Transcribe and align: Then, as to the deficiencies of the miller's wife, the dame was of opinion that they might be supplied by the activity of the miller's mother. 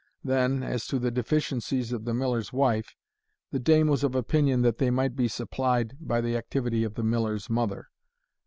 Then, 0.23 0.63
as 0.63 0.87
to 0.87 0.97
the 0.97 1.11
deficiencies 1.11 1.91
of 1.91 2.05
the 2.05 2.13
miller's 2.15 2.51
wife, 2.51 2.95
the 3.51 3.59
dame 3.59 3.87
was 3.87 4.03
of 4.03 4.15
opinion 4.15 4.63
that 4.63 4.79
they 4.79 4.89
might 4.89 5.15
be 5.15 5.27
supplied 5.27 5.95
by 6.01 6.21
the 6.21 6.35
activity 6.35 6.83
of 6.83 6.95
the 6.95 7.03
miller's 7.03 7.51
mother. 7.51 7.87